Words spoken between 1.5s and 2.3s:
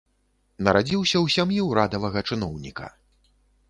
ўрадавага